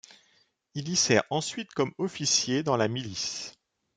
Il 0.73 0.89
y 0.89 0.95
sert 0.95 1.21
ensuite 1.29 1.73
comme 1.73 1.93
officier 1.99 2.63
dans 2.63 2.75
la 2.75 2.87
milice. 2.87 3.53